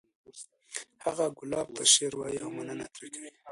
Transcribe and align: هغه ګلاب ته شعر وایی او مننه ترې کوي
هغه 1.03 1.25
ګلاب 1.37 1.67
ته 1.75 1.83
شعر 1.93 2.13
وایی 2.17 2.39
او 2.43 2.49
مننه 2.57 2.85
ترې 2.93 3.07
کوي 3.13 3.31